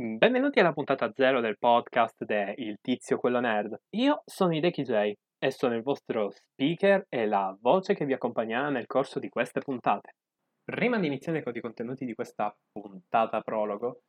[0.00, 3.80] Benvenuti alla puntata zero del podcast de Il Tizio Quello Nerd.
[3.96, 8.68] Io sono Hideki J e sono il vostro speaker e la voce che vi accompagnerà
[8.68, 10.14] nel corso di queste puntate.
[10.62, 14.02] Prima di iniziare con i contenuti di questa puntata prologo,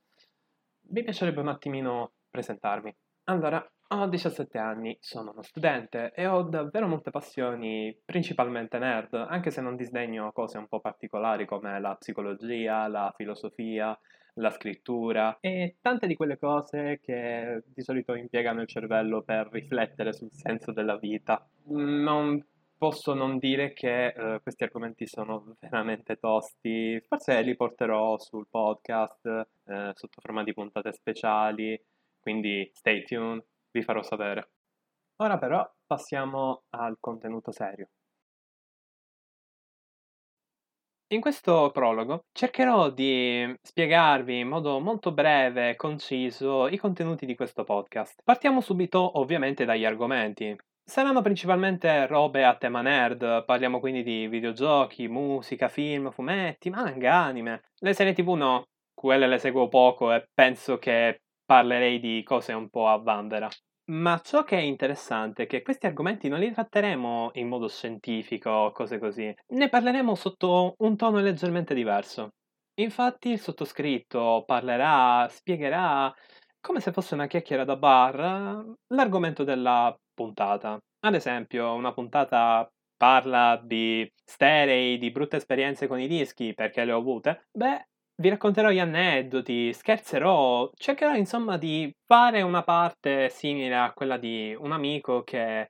[0.90, 2.96] mi piacerebbe un attimino presentarmi.
[3.30, 9.52] Allora, ho 17 anni, sono uno studente e ho davvero molte passioni, principalmente nerd, anche
[9.52, 13.96] se non disdegno cose un po' particolari come la psicologia, la filosofia,
[14.34, 20.12] la scrittura e tante di quelle cose che di solito impiegano il cervello per riflettere
[20.12, 21.48] sul senso della vita.
[21.66, 22.44] Non
[22.80, 29.26] posso non dire che uh, questi argomenti sono veramente tosti, forse li porterò sul podcast
[29.26, 31.80] uh, sotto forma di puntate speciali,
[32.20, 34.52] quindi stay tuned, vi farò sapere.
[35.18, 37.90] Ora però passiamo al contenuto serio.
[41.12, 47.36] In questo prologo cercherò di spiegarvi in modo molto breve e conciso i contenuti di
[47.36, 48.22] questo podcast.
[48.24, 50.56] Partiamo subito ovviamente dagli argomenti.
[50.84, 57.72] Saranno principalmente robe a tema nerd, parliamo quindi di videogiochi, musica, film, fumetti, manga, anime.
[57.80, 62.70] Le serie tv no, quelle le seguo poco e penso che parlerei di cose un
[62.70, 63.50] po' a vanvera.
[63.92, 68.50] Ma ciò che è interessante è che questi argomenti non li tratteremo in modo scientifico
[68.52, 72.30] o cose così, ne parleremo sotto un tono leggermente diverso.
[72.76, 76.14] Infatti il sottoscritto parlerà, spiegherà,
[76.62, 78.64] come se fosse una chiacchiera da bar,
[78.94, 80.78] l'argomento della puntata.
[81.00, 86.92] Ad esempio, una puntata parla di sterei, di brutte esperienze con i dischi perché le
[86.92, 87.48] ho avute.
[87.52, 87.88] Beh,
[88.20, 94.54] vi racconterò gli aneddoti, scherzerò, cercherò insomma di fare una parte simile a quella di
[94.60, 95.70] un amico che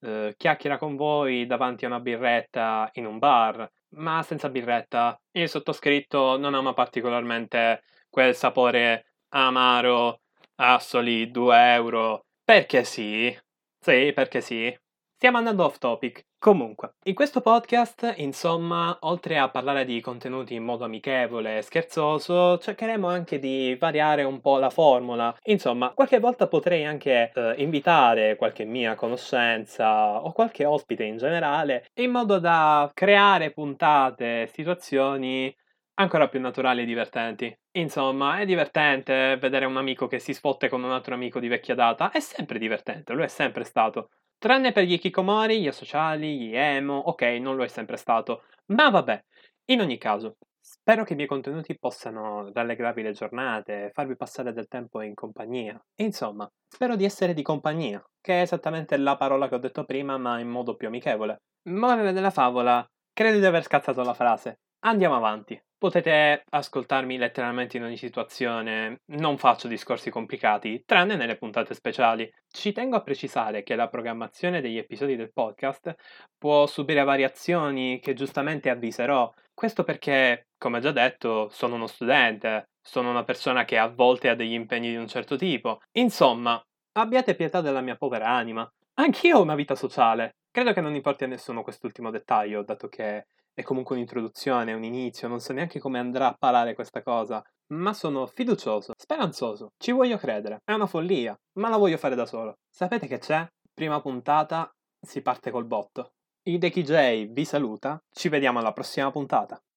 [0.00, 5.20] eh, chiacchiera con voi davanti a una birretta in un bar, ma senza birretta.
[5.32, 10.20] Il sottoscritto non ama particolarmente quel sapore amaro
[10.56, 12.24] a soli 2 euro.
[12.42, 13.36] Perché sì?
[13.78, 14.74] Sì, perché sì.
[15.20, 16.28] Stiamo andando off topic.
[16.38, 22.56] Comunque, in questo podcast, insomma, oltre a parlare di contenuti in modo amichevole e scherzoso,
[22.56, 25.36] cercheremo anche di variare un po' la formula.
[25.42, 31.90] Insomma, qualche volta potrei anche eh, invitare qualche mia conoscenza o qualche ospite in generale,
[31.96, 35.54] in modo da creare puntate, situazioni
[35.96, 37.54] ancora più naturali e divertenti.
[37.72, 41.74] Insomma, è divertente vedere un amico che si sfotte con un altro amico di vecchia
[41.74, 44.08] data, è sempre divertente, lo è sempre stato.
[44.40, 48.44] Tranne per gli Kikomori, gli asociali, gli emo, ok, non lo è sempre stato.
[48.68, 49.22] Ma vabbè,
[49.66, 54.66] in ogni caso, spero che i miei contenuti possano rallegrarvi le giornate, farvi passare del
[54.66, 55.78] tempo in compagnia.
[55.96, 60.16] Insomma, spero di essere di compagnia, che è esattamente la parola che ho detto prima,
[60.16, 61.42] ma in modo più amichevole.
[61.68, 64.60] Morale della favola, credo di aver scazzato la frase.
[64.86, 65.62] Andiamo avanti.
[65.80, 72.30] Potete ascoltarmi letteralmente in ogni situazione, non faccio discorsi complicati, tranne nelle puntate speciali.
[72.50, 75.94] Ci tengo a precisare che la programmazione degli episodi del podcast
[76.36, 79.32] può subire variazioni che giustamente avviserò.
[79.54, 84.34] Questo perché, come già detto, sono uno studente, sono una persona che a volte ha
[84.34, 85.80] degli impegni di un certo tipo.
[85.92, 86.62] Insomma,
[86.92, 88.70] abbiate pietà della mia povera anima.
[88.98, 90.34] Anch'io ho una vita sociale.
[90.50, 95.28] Credo che non importi a nessuno quest'ultimo dettaglio, dato che è comunque un'introduzione, un inizio,
[95.28, 100.16] non so neanche come andrà a parare questa cosa, ma sono fiducioso, speranzoso, ci voglio
[100.16, 100.58] credere.
[100.64, 102.54] È una follia, ma la voglio fare da solo.
[102.68, 103.46] Sapete che c'è?
[103.72, 106.12] Prima puntata, si parte col botto.
[106.42, 109.60] Hideki J vi saluta, ci vediamo alla prossima puntata.